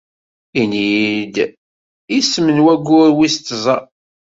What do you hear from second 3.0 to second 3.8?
wis tẓa.